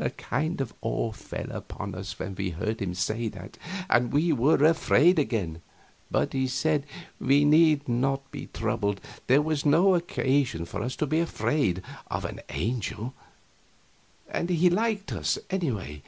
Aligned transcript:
A 0.00 0.08
kind 0.08 0.62
of 0.62 0.72
awe 0.80 1.12
fell 1.12 1.50
upon 1.52 1.94
us 1.94 2.18
when 2.18 2.34
we 2.36 2.48
heard 2.48 2.80
him 2.80 2.94
say 2.94 3.28
that, 3.28 3.58
and 3.90 4.14
we 4.14 4.32
were 4.32 4.64
afraid 4.64 5.18
again; 5.18 5.60
but 6.10 6.32
he 6.32 6.48
said 6.48 6.86
we 7.20 7.44
need 7.44 7.86
not 7.86 8.30
be 8.30 8.46
troubled, 8.54 8.98
there 9.26 9.42
was 9.42 9.66
no 9.66 9.94
occasion 9.94 10.64
for 10.64 10.80
us 10.82 10.96
to 10.96 11.06
be 11.06 11.20
afraid 11.20 11.82
of 12.10 12.24
an 12.24 12.40
angel, 12.48 13.12
and 14.30 14.48
he 14.48 14.70
liked 14.70 15.12
us, 15.12 15.38
anyway. 15.50 16.02